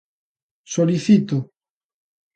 Solicito: 0.73 1.37